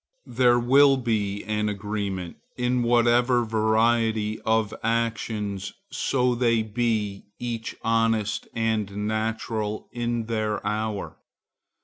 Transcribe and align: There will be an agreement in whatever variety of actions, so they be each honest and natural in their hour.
There 0.33 0.57
will 0.59 0.97
be 0.97 1.43
an 1.43 1.69
agreement 1.69 2.37
in 2.57 2.81
whatever 2.81 3.45
variety 3.45 4.41
of 4.47 4.73
actions, 4.81 5.73
so 5.91 6.33
they 6.33 6.63
be 6.63 7.27
each 7.37 7.75
honest 7.83 8.47
and 8.55 9.05
natural 9.07 9.89
in 9.91 10.25
their 10.25 10.65
hour. 10.65 11.17